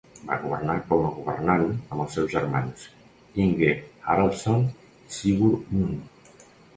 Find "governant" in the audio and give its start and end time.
1.17-1.65